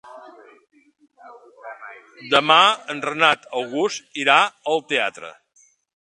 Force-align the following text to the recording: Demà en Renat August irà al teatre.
Demà 2.31 2.57
en 2.95 3.03
Renat 3.09 3.47
August 3.61 4.19
irà 4.25 4.41
al 4.75 4.85
teatre. 4.95 5.33